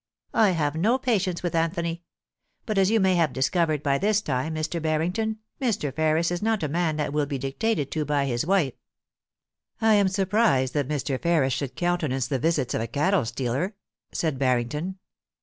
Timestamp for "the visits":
12.25-12.73